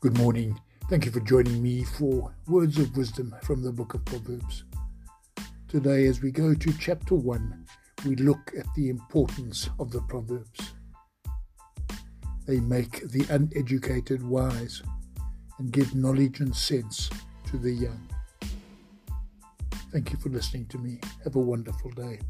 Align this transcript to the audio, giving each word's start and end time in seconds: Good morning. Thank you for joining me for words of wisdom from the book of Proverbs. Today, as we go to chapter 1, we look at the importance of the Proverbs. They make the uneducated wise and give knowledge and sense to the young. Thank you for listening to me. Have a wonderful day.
Good 0.00 0.16
morning. 0.16 0.56
Thank 0.88 1.06
you 1.06 1.10
for 1.10 1.18
joining 1.18 1.60
me 1.60 1.82
for 1.82 2.32
words 2.46 2.78
of 2.78 2.96
wisdom 2.96 3.34
from 3.42 3.64
the 3.64 3.72
book 3.72 3.94
of 3.94 4.04
Proverbs. 4.04 4.62
Today, 5.66 6.06
as 6.06 6.22
we 6.22 6.30
go 6.30 6.54
to 6.54 6.78
chapter 6.78 7.16
1, 7.16 7.66
we 8.06 8.14
look 8.14 8.52
at 8.56 8.72
the 8.76 8.90
importance 8.90 9.68
of 9.80 9.90
the 9.90 10.00
Proverbs. 10.02 10.72
They 12.46 12.60
make 12.60 13.08
the 13.08 13.26
uneducated 13.28 14.22
wise 14.22 14.84
and 15.58 15.72
give 15.72 15.96
knowledge 15.96 16.38
and 16.38 16.54
sense 16.54 17.10
to 17.50 17.56
the 17.58 17.72
young. 17.72 18.08
Thank 19.90 20.12
you 20.12 20.18
for 20.20 20.28
listening 20.28 20.66
to 20.66 20.78
me. 20.78 21.00
Have 21.24 21.34
a 21.34 21.40
wonderful 21.40 21.90
day. 21.90 22.20